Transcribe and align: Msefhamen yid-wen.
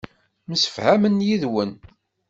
Msefhamen 0.49 1.25
yid-wen. 1.27 1.71